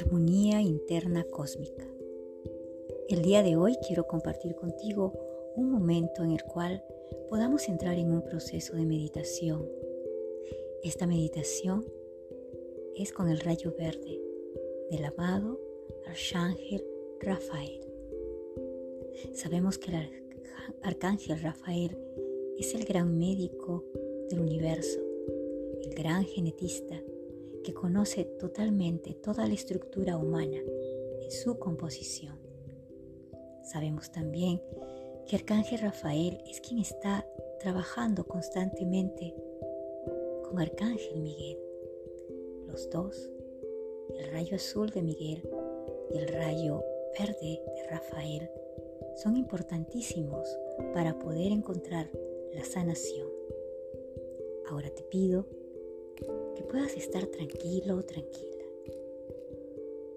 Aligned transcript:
Armonía 0.00 0.62
interna 0.62 1.24
cósmica. 1.24 1.86
El 3.10 3.20
día 3.20 3.42
de 3.42 3.56
hoy 3.56 3.76
quiero 3.86 4.06
compartir 4.06 4.54
contigo 4.54 5.12
un 5.56 5.70
momento 5.70 6.24
en 6.24 6.30
el 6.30 6.42
cual 6.42 6.82
podamos 7.28 7.68
entrar 7.68 7.98
en 7.98 8.10
un 8.10 8.22
proceso 8.22 8.76
de 8.76 8.86
meditación. 8.86 9.68
Esta 10.82 11.06
meditación 11.06 11.84
es 12.96 13.12
con 13.12 13.28
el 13.28 13.40
rayo 13.40 13.74
verde 13.76 14.18
del 14.90 15.04
amado 15.04 15.60
Arcángel 16.06 16.82
Rafael. 17.20 17.86
Sabemos 19.34 19.76
que 19.76 19.90
el 19.90 20.10
Arcángel 20.80 21.38
Rafael 21.42 21.98
es 22.56 22.74
el 22.74 22.86
gran 22.86 23.18
médico 23.18 23.84
del 24.30 24.40
universo, 24.40 24.98
el 25.82 25.94
gran 25.94 26.24
genetista 26.24 27.02
conoce 27.74 28.24
totalmente 28.24 29.14
toda 29.14 29.46
la 29.46 29.54
estructura 29.54 30.16
humana 30.16 30.58
en 31.20 31.30
su 31.30 31.58
composición. 31.58 32.38
Sabemos 33.62 34.10
también 34.10 34.60
que 35.26 35.36
Arcángel 35.36 35.80
Rafael 35.80 36.42
es 36.48 36.60
quien 36.60 36.80
está 36.80 37.26
trabajando 37.60 38.24
constantemente 38.26 39.34
con 40.44 40.58
Arcángel 40.58 41.20
Miguel. 41.20 41.58
Los 42.66 42.90
dos, 42.90 43.30
el 44.16 44.30
rayo 44.32 44.56
azul 44.56 44.90
de 44.90 45.02
Miguel 45.02 45.48
y 46.12 46.18
el 46.18 46.28
rayo 46.28 46.82
verde 47.18 47.62
de 47.74 47.88
Rafael, 47.88 48.50
son 49.16 49.36
importantísimos 49.36 50.48
para 50.94 51.18
poder 51.18 51.52
encontrar 51.52 52.10
la 52.54 52.64
sanación. 52.64 53.28
Ahora 54.68 54.90
te 54.90 55.02
pido 55.02 55.46
que 56.60 56.66
puedas 56.66 56.94
estar 56.94 57.24
tranquilo 57.24 57.96
o 57.96 58.02
tranquila, 58.02 58.64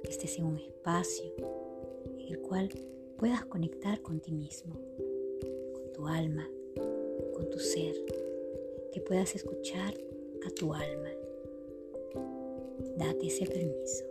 que 0.04 0.10
estés 0.10 0.38
en 0.40 0.44
un 0.44 0.58
espacio 0.58 1.32
en 2.20 2.28
el 2.28 2.42
cual 2.42 2.68
puedas 3.18 3.46
conectar 3.46 4.02
con 4.02 4.20
ti 4.20 4.34
mismo, 4.34 4.76
con 5.74 5.94
tu 5.94 6.06
alma, 6.06 6.46
con 7.34 7.50
tu 7.50 7.60
ser, 7.60 7.96
que 8.92 9.00
puedas 9.00 9.34
escuchar 9.36 9.94
a 10.46 10.50
tu 10.50 10.74
alma. 10.74 11.12
Date 12.98 13.28
ese 13.28 13.46
permiso. 13.46 14.04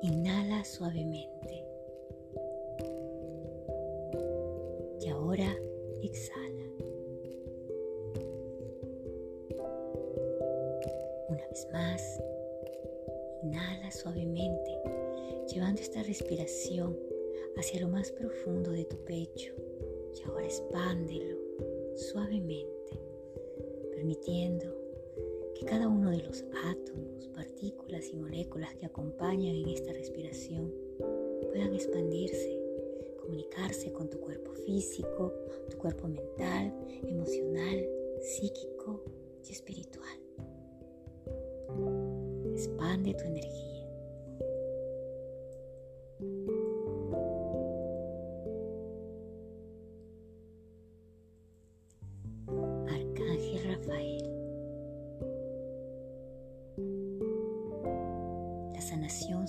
Inhala 0.00 0.64
suavemente. 0.64 1.47
Hacia 17.56 17.80
lo 17.80 17.88
más 17.88 18.10
profundo 18.10 18.72
de 18.72 18.84
tu 18.84 18.96
pecho. 19.04 19.54
Y 20.16 20.28
ahora 20.28 20.46
expándelo 20.46 21.38
suavemente, 21.94 23.00
permitiendo 23.92 24.66
que 25.54 25.64
cada 25.64 25.86
uno 25.86 26.10
de 26.10 26.22
los 26.22 26.44
átomos, 26.64 27.28
partículas 27.28 28.08
y 28.12 28.16
moléculas 28.16 28.74
que 28.74 28.86
acompañan 28.86 29.54
en 29.54 29.68
esta 29.68 29.92
respiración 29.92 30.72
puedan 31.48 31.74
expandirse, 31.74 32.60
comunicarse 33.20 33.92
con 33.92 34.10
tu 34.10 34.18
cuerpo 34.18 34.52
físico, 34.52 35.32
tu 35.70 35.78
cuerpo 35.78 36.08
mental, 36.08 36.74
emocional, 37.06 37.88
psíquico 38.20 39.04
y 39.48 39.52
espiritual. 39.52 40.18
Expande 42.52 43.14
tu 43.14 43.24
energía. 43.24 43.77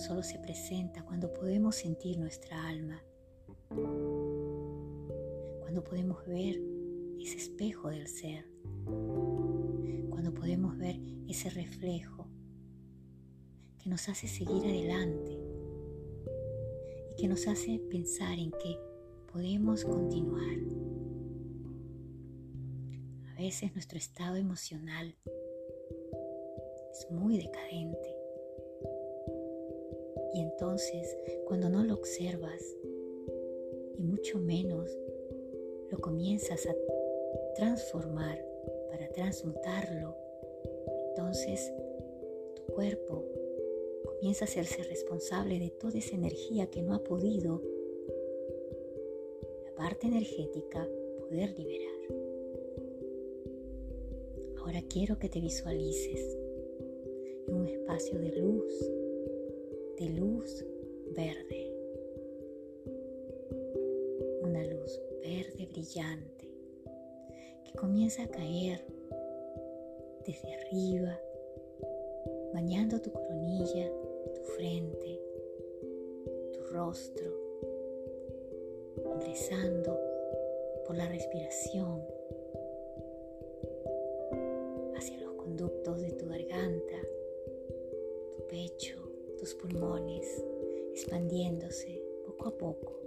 Solo 0.09 0.23
se 0.23 0.39
presenta 0.39 1.03
cuando 1.03 1.31
podemos 1.31 1.75
sentir 1.75 2.17
nuestra 2.17 2.67
alma, 2.67 2.99
cuando 5.59 5.83
podemos 5.83 6.25
ver 6.25 6.59
ese 7.19 7.37
espejo 7.37 7.89
del 7.89 8.07
ser, 8.07 8.43
cuando 10.09 10.33
podemos 10.33 10.75
ver 10.79 10.99
ese 11.27 11.51
reflejo 11.51 12.27
que 13.77 13.87
nos 13.87 14.09
hace 14.09 14.27
seguir 14.27 14.63
adelante 14.63 15.37
y 17.11 17.15
que 17.21 17.27
nos 17.27 17.47
hace 17.47 17.77
pensar 17.77 18.39
en 18.39 18.49
que 18.49 18.79
podemos 19.31 19.85
continuar. 19.85 20.57
A 23.27 23.35
veces 23.35 23.75
nuestro 23.75 23.99
estado 23.99 24.37
emocional 24.37 25.15
es 26.93 27.11
muy 27.11 27.37
decadente 27.37 28.18
y 30.33 30.41
entonces, 30.41 31.17
cuando 31.45 31.69
no 31.69 31.83
lo 31.83 31.95
observas, 31.95 32.75
y 33.97 34.03
mucho 34.03 34.39
menos 34.39 34.97
lo 35.89 35.97
comienzas 35.97 36.65
a 36.67 36.75
transformar 37.55 38.43
para 38.89 39.09
transmutarlo, 39.09 40.15
entonces 41.09 41.73
tu 42.55 42.73
cuerpo 42.73 43.25
comienza 44.05 44.45
a 44.45 44.47
hacerse 44.47 44.83
responsable 44.83 45.59
de 45.59 45.69
toda 45.71 45.97
esa 45.97 46.15
energía 46.15 46.67
que 46.67 46.81
no 46.81 46.93
ha 46.93 47.03
podido, 47.03 47.61
la 49.65 49.75
parte 49.75 50.07
energética, 50.07 50.87
poder 51.17 51.57
liberar. 51.57 51.89
Ahora 54.59 54.81
quiero 54.89 55.17
que 55.17 55.29
te 55.29 55.41
visualices 55.41 56.37
en 57.47 57.55
un 57.55 57.67
espacio 57.67 58.19
de 58.19 58.31
luz 58.39 58.98
de 59.99 60.09
luz 60.11 60.65
verde. 61.13 61.73
Una 64.41 64.63
luz 64.63 64.97
verde 65.21 65.67
brillante 65.69 66.47
que 67.65 67.77
comienza 67.77 68.23
a 68.23 68.27
caer 68.29 68.81
desde 70.25 70.53
arriba, 70.53 71.19
bañando 72.53 73.01
tu 73.01 73.11
coronilla, 73.11 73.91
tu 74.33 74.41
frente, 74.55 75.21
tu 76.53 76.61
rostro, 76.71 77.33
ingresando 79.03 79.99
por 80.85 80.95
la 80.95 81.09
respiración 81.09 82.01
hacia 84.95 85.19
los 85.19 85.33
conductos 85.33 85.99
de 85.99 86.11
tu 86.13 86.25
garganta, 86.25 87.01
tu 88.37 88.47
pecho, 88.47 89.08
tus 89.39 89.53
pulmones 89.53 90.43
expandiéndose 90.91 92.03
poco 92.25 92.49
a 92.49 92.57
poco 92.57 92.99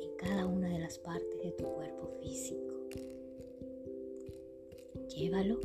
en 0.00 0.14
cada 0.16 0.46
una 0.46 0.68
de 0.68 0.78
las 0.78 0.98
partes 0.98 1.42
de 1.42 1.50
tu 1.50 1.64
cuerpo 1.64 2.06
físico. 2.22 2.76
Llévalo 5.08 5.58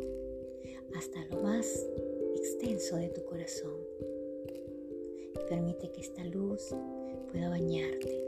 hasta 0.95 1.24
lo 1.25 1.44
más 1.44 1.86
extenso 2.38 2.95
de 2.95 3.10
tu 3.10 3.24
corazón 3.25 3.77
y 5.36 5.48
permite 5.48 5.92
que 5.92 6.01
esta 6.01 6.24
luz 6.24 6.74
pueda 7.31 7.50
bañarte 7.50 8.24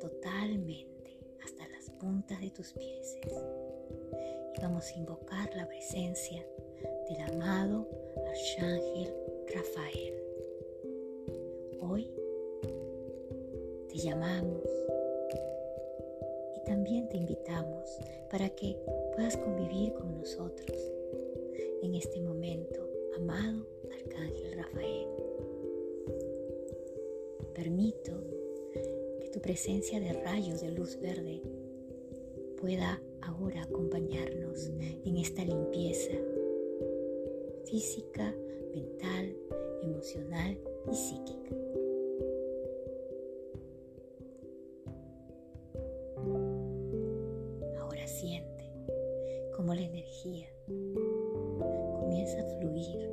totalmente 0.00 1.18
hasta 1.44 1.66
las 1.68 1.90
puntas 1.90 2.40
de 2.40 2.50
tus 2.50 2.72
pies. 2.72 3.16
Y 4.56 4.60
vamos 4.60 4.86
a 4.86 4.96
invocar 4.96 5.50
la 5.56 5.66
presencia 5.66 6.46
del 7.08 7.20
amado 7.34 7.88
Arcángel 8.28 9.12
Rafael. 9.52 10.21
Hoy 11.84 12.08
te 13.88 13.98
llamamos 13.98 14.62
y 16.56 16.64
también 16.64 17.08
te 17.08 17.16
invitamos 17.16 17.98
para 18.30 18.48
que 18.50 18.76
puedas 19.16 19.36
convivir 19.36 19.92
con 19.94 20.16
nosotros 20.16 20.78
en 21.82 21.96
este 21.96 22.20
momento, 22.20 22.88
amado 23.16 23.66
Arcángel 23.92 24.52
Rafael. 24.56 25.08
Permito 27.52 28.12
que 29.20 29.28
tu 29.30 29.40
presencia 29.40 29.98
de 29.98 30.12
rayos 30.12 30.60
de 30.60 30.70
luz 30.70 31.00
verde 31.00 31.42
pueda 32.60 33.02
ahora 33.22 33.62
acompañarnos 33.62 34.70
en 35.04 35.16
esta 35.16 35.44
limpieza 35.44 36.12
física, 37.64 38.32
mental, 38.72 39.36
emocional 39.82 40.56
y 40.90 40.94
psíquica. 40.94 41.54
Ahora 47.80 48.06
siente 48.06 48.72
cómo 49.54 49.74
la 49.74 49.82
energía 49.82 50.48
comienza 50.66 52.40
a 52.40 52.58
fluir 52.58 53.11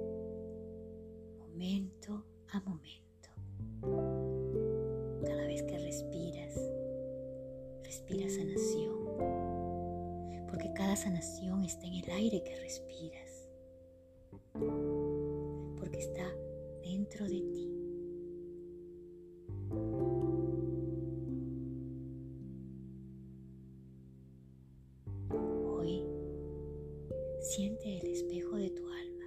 siente 27.49 27.97
el 27.97 28.05
espejo 28.11 28.57
de 28.57 28.69
tu 28.69 28.83
alma 28.87 29.25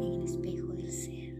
en 0.00 0.12
el 0.14 0.22
espejo 0.24 0.72
del 0.72 0.90
ser. 0.90 1.34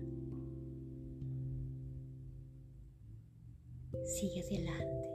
Sigue 4.05 4.43
adelante, 4.43 5.09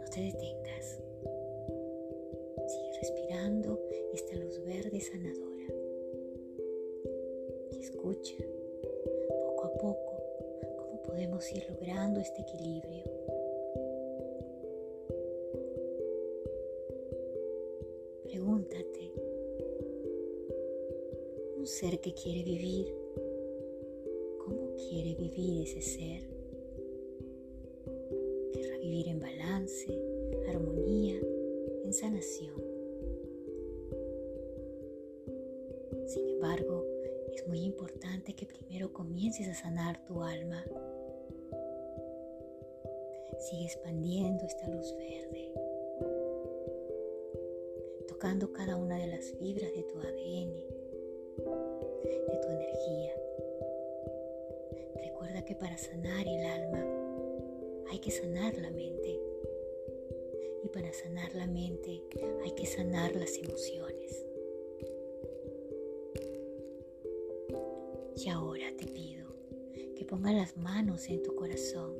no 0.00 0.10
te 0.10 0.22
detengas. 0.22 1.00
Sigue 2.66 2.98
respirando 3.00 3.80
esta 4.12 4.34
luz 4.38 4.60
verde 4.64 5.00
sanadora 5.00 5.66
escucha 7.70 8.34
poco 9.28 9.66
a 9.66 9.72
poco 9.74 10.22
cómo 10.78 11.02
podemos 11.02 11.52
ir 11.52 11.64
logrando 11.70 12.18
este 12.18 12.42
equilibrio. 12.42 13.25
Un 21.66 21.70
ser 21.70 21.98
que 21.98 22.14
quiere 22.14 22.44
vivir, 22.44 22.94
¿cómo 24.38 24.76
quiere 24.76 25.16
vivir 25.16 25.66
ese 25.66 25.82
ser? 25.82 26.22
Querrá 28.52 28.78
vivir 28.78 29.08
en 29.08 29.18
balance, 29.18 30.00
armonía, 30.48 31.20
en 31.84 31.92
sanación. 31.92 32.54
Sin 36.06 36.28
embargo, 36.28 36.86
es 37.34 37.44
muy 37.48 37.64
importante 37.64 38.32
que 38.34 38.46
primero 38.46 38.92
comiences 38.92 39.48
a 39.48 39.54
sanar 39.54 40.04
tu 40.04 40.22
alma. 40.22 40.64
Sigue 43.40 43.64
expandiendo 43.64 44.44
esta 44.44 44.68
luz 44.68 44.94
verde, 44.96 45.52
tocando 48.06 48.52
cada 48.52 48.76
una 48.76 48.96
de 48.98 49.08
las 49.08 49.32
fibras 49.32 49.72
de 49.72 49.82
tu 49.82 49.98
ADN, 49.98 50.75
de 52.26 52.36
tu 52.38 52.48
energía. 52.48 53.14
Recuerda 54.96 55.44
que 55.44 55.54
para 55.54 55.76
sanar 55.76 56.26
el 56.26 56.44
alma 56.44 57.86
hay 57.90 57.98
que 57.98 58.10
sanar 58.10 58.54
la 58.58 58.70
mente. 58.70 59.20
Y 60.64 60.68
para 60.68 60.92
sanar 60.92 61.34
la 61.34 61.46
mente 61.46 62.02
hay 62.44 62.50
que 62.52 62.66
sanar 62.66 63.14
las 63.14 63.36
emociones. 63.38 64.24
Y 68.16 68.28
ahora 68.28 68.66
te 68.76 68.86
pido 68.86 69.28
que 69.94 70.04
pongas 70.04 70.34
las 70.34 70.56
manos 70.56 71.08
en 71.08 71.22
tu 71.22 71.34
corazón. 71.34 71.94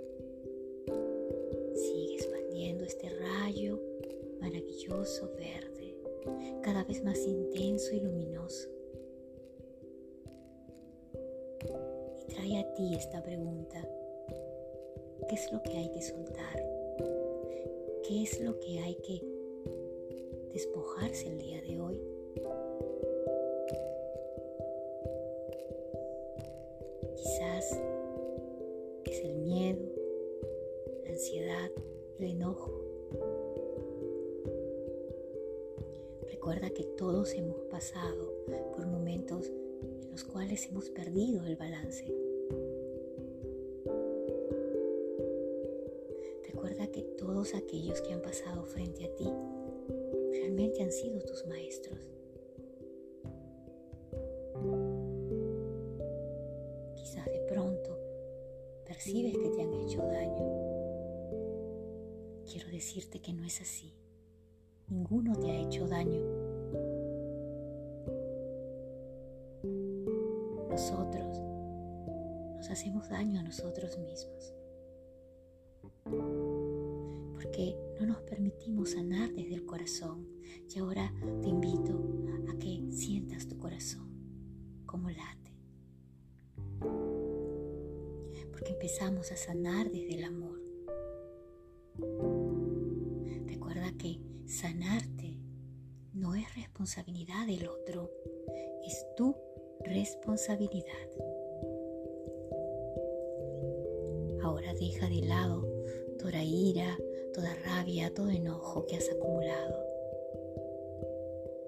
Sigue 1.74 2.14
expandiendo 2.14 2.84
este 2.84 3.08
rayo 3.10 3.80
maravilloso 4.40 5.30
verde, 5.36 5.94
cada 6.62 6.84
vez 6.84 7.04
más 7.04 7.18
intenso 7.18 7.94
y 7.94 8.00
luminoso. 8.00 8.75
Esta 12.78 13.22
pregunta. 13.22 13.80
¿Qué 15.28 15.34
es 15.34 15.50
lo 15.50 15.62
que 15.62 15.70
hay 15.70 15.90
que 15.90 16.02
soltar? 16.02 16.62
¿Qué 18.06 18.22
es 18.22 18.38
lo 18.40 18.60
que 18.60 18.80
hay 18.80 18.94
que 18.96 19.22
despojarse 20.52 21.28
el 21.28 21.38
día 21.38 21.62
de 21.62 21.80
hoy? 21.80 22.00
Quizás 27.16 27.80
es 29.06 29.20
el 29.24 29.36
miedo, 29.36 29.82
la 31.04 31.10
ansiedad, 31.10 31.70
el 32.18 32.24
enojo. 32.30 32.72
Recuerda 36.30 36.68
que 36.70 36.84
todos 36.84 37.32
hemos 37.32 37.62
pasado 37.70 38.34
por 38.74 38.86
momentos 38.86 39.46
en 39.46 40.10
los 40.10 40.24
cuales 40.24 40.66
hemos 40.66 40.90
perdido 40.90 41.46
el 41.46 41.56
balance. 41.56 42.25
Que 46.96 47.02
todos 47.18 47.54
aquellos 47.54 48.00
que 48.00 48.14
han 48.14 48.22
pasado 48.22 48.64
frente 48.64 49.04
a 49.04 49.14
ti 49.14 49.30
realmente 50.32 50.82
han 50.82 50.92
sido 50.92 51.20
tus 51.20 51.46
maestros. 51.46 52.16
percibes 59.06 59.38
que 59.38 59.50
te 59.50 59.62
han 59.62 59.72
hecho 59.74 59.98
daño. 59.98 60.46
Quiero 62.50 62.68
decirte 62.72 63.20
que 63.20 63.32
no 63.32 63.44
es 63.44 63.60
así. 63.60 63.94
Ninguno 64.88 65.36
te 65.36 65.48
ha 65.48 65.60
hecho 65.60 65.86
daño. 65.86 66.22
Nosotros 70.68 71.38
nos 72.56 72.68
hacemos 72.68 73.08
daño 73.08 73.38
a 73.38 73.44
nosotros 73.44 73.96
mismos. 73.98 74.55
Porque 77.56 77.74
no 77.98 78.06
nos 78.06 78.18
permitimos 78.18 78.90
sanar 78.90 79.32
desde 79.32 79.54
el 79.54 79.64
corazón. 79.64 80.28
Y 80.68 80.78
ahora 80.78 81.10
te 81.40 81.48
invito 81.48 81.98
a 82.50 82.58
que 82.58 82.84
sientas 82.90 83.48
tu 83.48 83.56
corazón 83.56 84.10
como 84.84 85.08
late 85.08 85.54
porque 88.52 88.72
empezamos 88.72 89.32
a 89.32 89.36
sanar 89.36 89.90
desde 89.90 90.16
el 90.16 90.24
amor. 90.24 90.60
Recuerda 93.46 93.90
que 93.96 94.20
sanarte 94.46 95.38
no 96.12 96.34
es 96.34 96.54
responsabilidad 96.54 97.46
del 97.46 97.68
otro, 97.68 98.10
es 98.86 99.06
tu 99.16 99.34
responsabilidad. 99.82 101.08
Ahora 104.42 104.74
deja 104.74 105.08
de 105.08 105.22
lado 105.22 105.66
toda 106.18 106.42
ira, 106.42 106.98
toda 107.36 107.54
rabia, 107.66 108.10
todo 108.14 108.30
enojo 108.30 108.86
que 108.86 108.96
has 108.96 109.10
acumulado. 109.10 109.84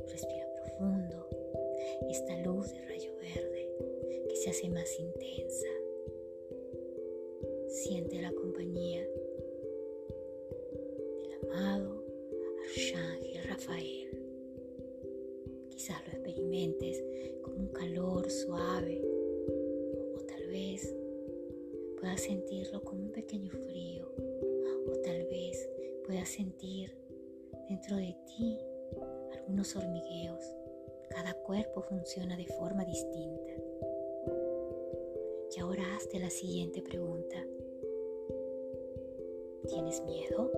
Respira 0.09 0.47
profundo 0.55 1.29
esta 2.09 2.35
luz 2.39 2.73
de 2.73 2.81
rayo 2.89 3.15
verde 3.21 3.69
que 4.31 4.37
se 4.37 4.49
hace 4.49 4.71
más 4.71 4.99
intensa 4.99 5.67
Siente 7.69 8.23
la 8.23 8.33
compañía 8.33 8.98
hazte 35.99 36.21
la 36.21 36.31
siguiente 36.31 36.81
pregunta. 36.81 37.45
¿Tienes 39.67 40.01
miedo? 40.05 40.49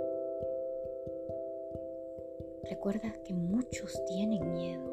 Recuerda 2.68 3.22
que 3.22 3.32
muchos 3.32 4.04
tienen 4.04 4.52
miedo. 4.52 4.84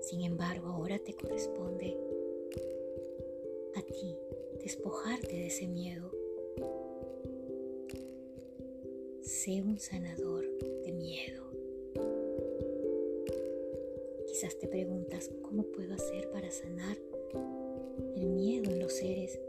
Sin 0.00 0.22
embargo, 0.22 0.68
ahora 0.68 0.98
te 0.98 1.12
corresponde 1.12 1.98
a 3.76 3.82
ti 3.82 4.16
despojarte 4.62 5.36
de 5.36 5.46
ese 5.48 5.66
miedo. 5.66 6.10
Sé 9.20 9.60
un 9.60 9.78
sanador 9.78 10.46
de 10.82 10.92
miedo. 10.92 11.49
Te 14.58 14.66
preguntas, 14.66 15.30
¿cómo 15.42 15.62
puedo 15.62 15.94
hacer 15.94 16.28
para 16.30 16.50
sanar 16.50 16.96
el 18.16 18.26
miedo 18.26 18.70
en 18.70 18.80
los 18.80 18.92
seres 18.92 19.40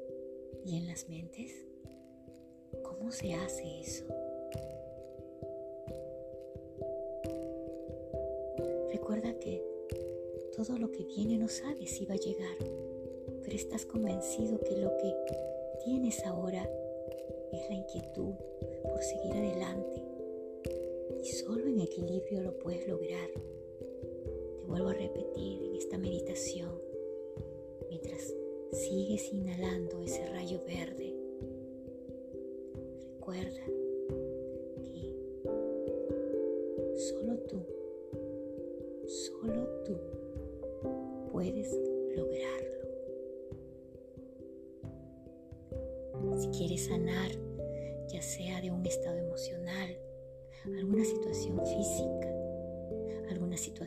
y 0.63 0.77
en 0.77 0.87
las 0.87 1.09
mentes? 1.09 1.65
¿Cómo 2.83 3.11
se 3.11 3.33
hace 3.33 3.63
eso? 3.81 4.05
Recuerda 8.91 9.37
que 9.39 9.61
todo 10.55 10.77
lo 10.77 10.91
que 10.91 11.03
viene 11.03 11.37
no 11.37 11.47
sabes 11.47 11.89
si 11.89 12.05
va 12.05 12.13
a 12.13 12.17
llegar, 12.17 12.57
pero 13.43 13.55
estás 13.55 13.85
convencido 13.85 14.59
que 14.59 14.77
lo 14.77 14.95
que 14.97 15.15
tienes 15.83 16.23
ahora 16.25 16.63
es 17.51 17.69
la 17.69 17.75
inquietud 17.75 18.35
por 18.83 19.01
seguir 19.01 19.33
adelante 19.33 20.03
y 21.23 21.27
solo 21.33 21.65
en 21.65 21.81
equilibrio 21.81 22.41
lo 22.41 22.57
puedes 22.59 22.87
lograr. 22.87 23.50
Vuelvo 24.71 24.87
a 24.87 24.93
repetir 24.93 25.63
en 25.63 25.75
esta 25.75 25.97
meditación 25.97 26.81
mientras 27.89 28.33
sigues 28.71 29.33
inhalando 29.33 30.01
ese 30.01 30.25
rayo 30.27 30.63
verde. 30.65 31.00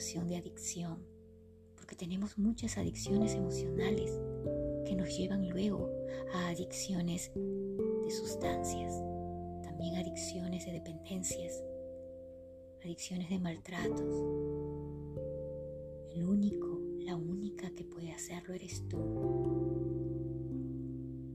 De 0.04 0.36
adicción, 0.36 0.98
porque 1.76 1.96
tenemos 1.96 2.36
muchas 2.36 2.76
adicciones 2.76 3.34
emocionales 3.34 4.10
que 4.84 4.94
nos 4.94 5.16
llevan 5.16 5.48
luego 5.48 5.90
a 6.34 6.48
adicciones 6.48 7.32
de 7.34 8.10
sustancias, 8.10 8.92
también 9.62 9.96
adicciones 9.96 10.66
de 10.66 10.72
dependencias, 10.72 11.64
adicciones 12.84 13.30
de 13.30 13.38
maltratos. 13.38 14.14
El 16.14 16.26
único 16.26 16.78
la 17.00 17.16
única 17.16 17.70
que 17.70 17.84
puede 17.84 18.12
hacerlo 18.12 18.52
eres 18.52 18.86
tú. 18.88 18.98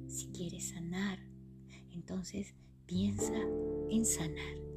Si 0.07 0.27
quieres 0.27 0.69
sanar, 0.69 1.17
entonces 1.91 2.53
piensa 2.85 3.39
en 3.89 4.05
sanar. 4.05 4.68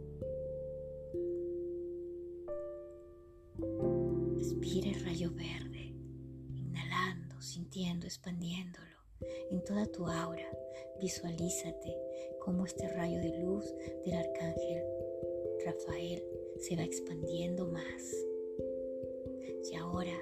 Verde, 5.30 5.94
inhalando, 6.56 7.40
sintiendo, 7.40 8.06
expandiéndolo 8.06 8.96
en 9.50 9.62
toda 9.64 9.86
tu 9.86 10.06
aura. 10.06 10.46
Visualízate 11.00 11.96
cómo 12.40 12.66
este 12.66 12.88
rayo 12.88 13.18
de 13.18 13.38
luz 13.38 13.72
del 14.04 14.14
arcángel 14.14 14.82
Rafael 15.64 16.22
se 16.58 16.76
va 16.76 16.82
expandiendo 16.82 17.66
más. 17.66 18.14
Y 19.70 19.76
ahora 19.76 20.12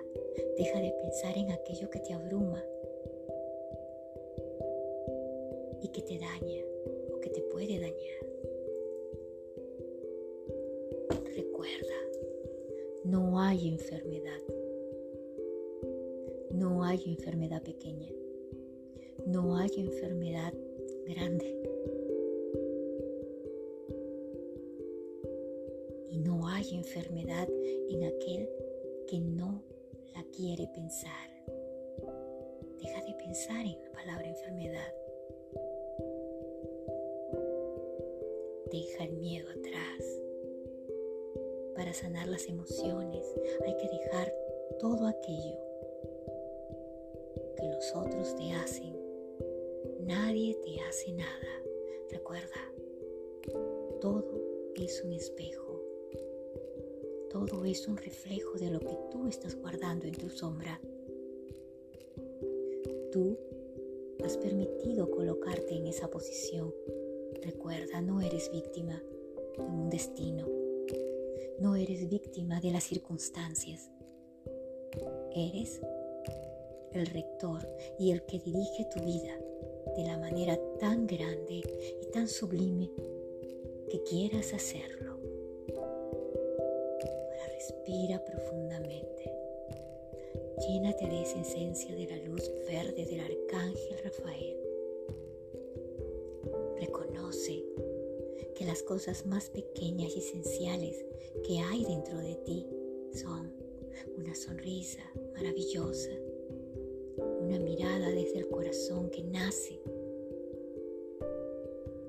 Deja 0.61 0.79
de 0.79 0.93
pensar 0.93 1.39
en 1.39 1.51
aquello 1.53 1.89
que 1.89 2.01
te 2.01 2.13
abruma 2.13 2.63
y 5.81 5.89
que 5.89 6.03
te 6.03 6.19
daña 6.19 6.63
o 7.15 7.21
que 7.21 7.31
te 7.31 7.41
puede 7.45 7.79
dañar. 7.81 8.21
Recuerda, 11.35 11.97
no 13.05 13.41
hay 13.41 13.69
enfermedad. 13.69 14.60
No 16.61 16.85
hay 16.85 17.03
enfermedad 17.07 17.63
pequeña. 17.63 18.11
No 19.25 19.57
hay 19.57 19.71
enfermedad 19.79 20.53
grande. 21.07 21.57
Y 26.11 26.19
no 26.19 26.47
hay 26.47 26.75
enfermedad 26.75 27.49
en 27.89 28.05
aquel 28.05 28.47
que 29.09 29.21
no 29.21 29.63
quiere 30.37 30.69
pensar. 30.75 31.31
Deja 32.79 33.07
de 33.07 33.15
pensar 33.15 33.65
en 33.65 33.83
la 33.83 33.93
palabra 33.93 34.29
enfermedad. 34.29 34.95
Deja 38.71 39.05
el 39.05 39.17
miedo 39.17 39.49
atrás. 39.49 40.21
Para 41.75 41.95
sanar 41.95 42.29
las 42.29 42.47
emociones 42.49 43.25
hay 43.65 43.75
que 43.79 43.89
dejar 43.89 44.31
todo 44.79 45.07
aquello 45.07 45.70
que 47.61 47.69
los 47.69 47.95
otros 47.95 48.35
te 48.37 48.53
hacen. 48.53 48.97
Nadie 50.01 50.57
te 50.65 50.81
hace 50.81 51.13
nada. 51.13 51.63
Recuerda, 52.11 52.61
todo 54.01 54.41
es 54.77 55.03
un 55.05 55.13
espejo. 55.13 55.81
Todo 57.31 57.65
es 57.65 57.87
un 57.87 57.97
reflejo 57.97 58.59
de 58.59 58.71
lo 58.71 58.81
que 58.81 58.97
tú 59.13 59.29
estás 59.29 59.55
guardando 59.55 60.07
en 60.07 60.15
tu 60.15 60.29
sombra. 60.31 60.81
Tú 63.13 63.39
has 64.25 64.37
permitido 64.39 65.11
colocarte 65.11 65.75
en 65.77 65.87
esa 65.87 66.11
posición. 66.11 66.75
Recuerda, 67.43 68.01
no 68.01 68.21
eres 68.21 68.51
víctima 68.51 69.03
de 69.57 69.63
un 69.63 69.91
destino. 69.91 70.49
No 71.61 71.77
eres 71.77 72.09
víctima 72.09 72.61
de 72.61 72.73
las 72.73 72.85
circunstancias. 72.85 73.91
Eres 75.35 75.81
el 76.93 77.07
rector 77.07 77.67
y 77.99 78.11
el 78.13 78.23
que 78.23 78.39
dirige 78.39 78.87
tu 78.95 79.01
vida 79.05 79.39
de 79.97 80.05
la 80.05 80.19
manera 80.19 80.59
tan 80.79 81.07
grande 81.07 81.63
y 82.01 82.07
tan 82.13 82.29
sublime 82.29 82.91
que 83.91 84.03
quieras 84.03 84.53
hacerlo. 84.55 85.19
Respira 87.55 88.25
profundamente. 88.25 89.33
Llénate 90.67 91.09
de 91.09 91.23
esa 91.23 91.41
esencia 91.41 91.95
de 91.95 92.07
la 92.07 92.17
luz 92.29 92.51
verde 92.69 93.07
del 93.07 93.21
arcángel 93.21 93.99
Rafael. 94.05 94.57
Reconoce 96.79 97.65
que 98.55 98.65
las 98.65 98.83
cosas 98.83 99.27
más 99.27 99.51
pequeñas 99.51 100.15
y 100.17 100.19
esenciales 100.19 101.05
que 101.47 101.59
hay 101.59 101.85
dentro 101.85 102.19
de 102.19 102.35
ti 102.37 102.67
son 103.13 103.53
una 104.17 104.35
sonrisa 104.35 105.03
maravillosa, 105.35 106.11
una 107.51 107.59
mirada 107.59 108.09
desde 108.11 108.39
el 108.39 108.49
corazón 108.49 109.11
que 109.11 109.25
nace, 109.25 109.83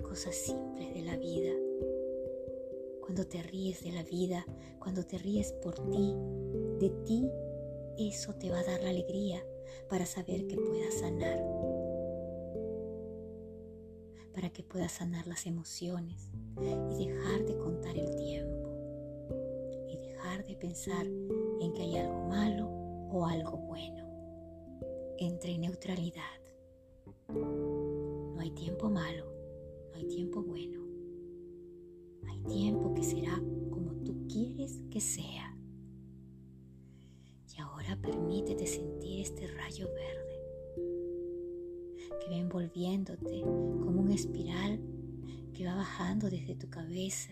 cosas 0.04 0.36
simples 0.36 0.94
de 0.94 1.02
la 1.02 1.18
vida. 1.18 1.52
Cuando 3.02 3.26
te 3.26 3.42
ríes 3.42 3.84
de 3.84 3.92
la 3.92 4.04
vida, 4.04 4.46
cuando 4.78 5.04
te 5.04 5.18
ríes 5.18 5.52
por 5.54 5.74
ti, 5.90 6.14
de 6.80 6.90
ti, 7.06 7.28
eso 7.98 8.36
te 8.36 8.52
va 8.52 8.60
a 8.60 8.64
dar 8.64 8.84
la 8.84 8.92
alegría 8.92 9.44
para 9.90 10.06
saber 10.06 10.46
que 10.46 10.58
puedas 10.58 10.94
sanar, 10.94 11.44
para 14.36 14.52
que 14.52 14.62
puedas 14.62 14.92
sanar 14.92 15.26
las 15.26 15.48
emociones 15.48 16.30
y 16.92 17.08
dejar 17.08 17.46
de 17.48 17.58
contar 17.58 17.98
el 17.98 18.16
tiempo. 18.16 18.70
Y 19.88 19.98
dejar 19.98 20.46
de 20.46 20.56
pensar 20.56 21.08
en 21.08 21.74
que 21.74 21.82
hay 21.82 21.98
algo 21.98 22.28
malo 22.28 22.68
o 23.12 23.26
algo 23.26 23.58
bueno. 23.58 24.11
Entre 25.18 25.54
en 25.54 25.62
neutralidad. 25.62 26.22
No 27.30 28.40
hay 28.40 28.52
tiempo 28.52 28.90
malo, 28.90 29.26
no 29.92 29.96
hay 29.96 30.06
tiempo 30.06 30.42
bueno 30.42 30.82
tiempo 32.48 32.94
que 32.94 33.04
será 33.04 33.42
como 33.70 33.94
tú 34.04 34.28
quieres 34.28 34.82
que 34.90 35.00
sea. 35.00 35.58
Y 37.56 37.62
ahora 37.62 37.98
permítete 38.02 38.66
sentir 38.66 39.22
este 39.22 39.48
rayo 39.48 39.88
verde 39.94 40.42
que 42.20 42.30
va 42.30 42.36
envolviéndote 42.36 43.42
como 43.42 44.02
una 44.02 44.16
espiral 44.16 44.80
que 45.54 45.66
va 45.66 45.76
bajando 45.76 46.30
desde 46.30 46.56
tu 46.56 46.70
cabeza, 46.70 47.32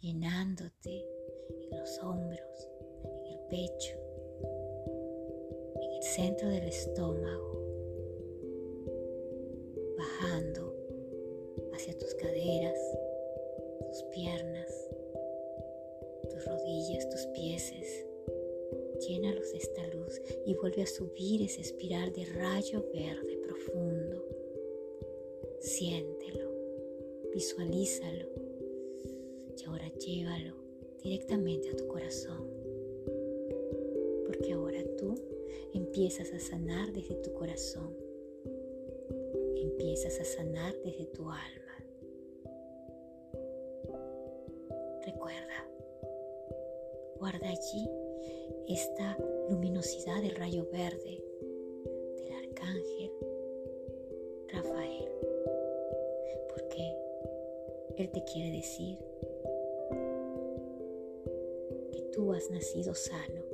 llenándote 0.00 1.04
en 1.70 1.78
los 1.78 1.98
hombros, 1.98 2.68
en 3.24 3.32
el 3.32 3.38
pecho, 3.48 3.96
centro 6.14 6.46
del 6.46 6.64
estómago, 6.64 7.58
bajando 9.96 10.76
hacia 11.72 11.96
tus 11.96 12.14
caderas, 12.16 12.78
tus 13.88 14.02
piernas, 14.14 14.90
tus 16.28 16.44
rodillas, 16.44 17.08
tus 17.08 17.26
pies. 17.28 17.72
Llénalos 19.08 19.52
de 19.52 19.58
esta 19.58 19.86
luz 19.86 20.20
y 20.44 20.54
vuelve 20.54 20.82
a 20.82 20.86
subir 20.86 21.40
esa 21.40 21.62
espiral 21.62 22.12
de 22.12 22.26
rayo 22.26 22.84
verde 22.92 23.38
profundo. 23.38 24.22
Siéntelo, 25.60 26.52
visualízalo 27.32 28.28
y 29.56 29.64
ahora 29.64 29.88
llévalo 29.94 30.56
directamente 31.02 31.70
a 31.70 31.76
tu 31.76 31.88
corazón. 31.88 32.61
Empiezas 35.92 36.32
a 36.32 36.40
sanar 36.40 36.90
desde 36.94 37.16
tu 37.16 37.34
corazón. 37.34 37.94
Empiezas 39.56 40.18
a 40.20 40.24
sanar 40.24 40.74
desde 40.82 41.04
tu 41.04 41.24
alma. 41.24 41.76
Recuerda, 45.04 45.68
guarda 47.18 47.46
allí 47.46 47.90
esta 48.68 49.18
luminosidad 49.50 50.22
del 50.22 50.34
rayo 50.34 50.66
verde 50.72 51.22
del 52.16 52.32
arcángel 52.32 53.12
Rafael. 54.48 55.10
Porque 56.48 56.96
Él 57.98 58.10
te 58.12 58.24
quiere 58.32 58.56
decir 58.56 58.96
que 61.92 62.00
tú 62.14 62.32
has 62.32 62.50
nacido 62.50 62.94
sano. 62.94 63.51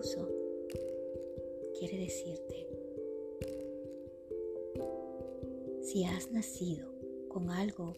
Incluso 0.00 0.26
quiere 1.78 1.98
decirte, 1.98 2.66
si 5.82 6.04
has 6.04 6.30
nacido 6.30 6.88
con 7.28 7.50
algo 7.50 7.92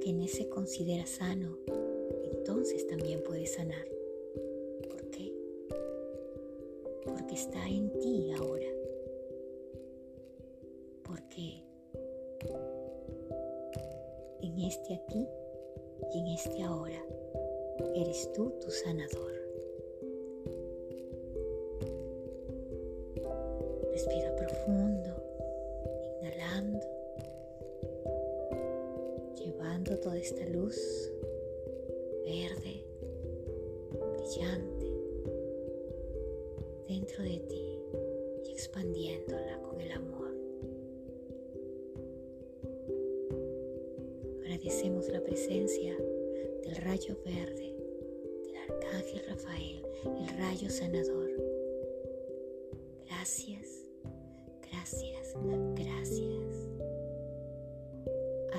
que 0.00 0.10
en 0.10 0.22
ese 0.22 0.48
considera 0.48 1.06
sano, 1.06 1.56
entonces 2.32 2.84
también 2.88 3.22
puedes 3.22 3.52
sanar. 3.52 3.86
¿Por 4.90 5.08
qué? 5.10 5.32
Porque 7.04 7.34
está 7.34 7.68
en 7.68 7.88
ti 8.00 8.32
ahora. 8.32 8.72
Porque 11.04 11.62
en 14.42 14.58
este 14.58 14.94
aquí 14.94 15.24
y 16.12 16.18
en 16.18 16.26
este 16.34 16.64
ahora 16.64 17.00
eres 17.94 18.32
tú 18.32 18.52
tu 18.60 18.72
sanador. 18.72 19.33
Esta 30.24 30.46
luz 30.48 31.12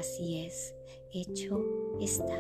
Así 0.06 0.46
es, 0.46 0.76
hecho 1.12 1.60
está. 2.00 2.38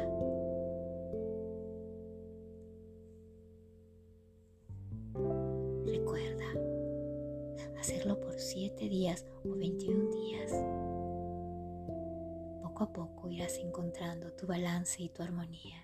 Recuerda 5.84 6.46
hacerlo 7.80 8.20
por 8.20 8.40
7 8.40 8.88
días 8.88 9.26
o 9.44 9.56
21 9.56 10.12
días. 10.12 10.52
Poco 12.62 12.84
a 12.84 12.94
poco 12.94 13.32
irás 13.32 13.58
encontrando 13.58 14.32
tu 14.34 14.46
balance 14.46 15.02
y 15.02 15.10
tu 15.10 15.24
armonía. 15.24 15.84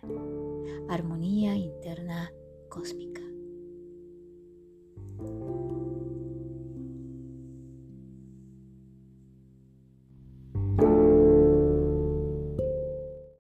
Armonía 0.87 1.55
interna 1.55 2.31
cósmica. 2.69 3.30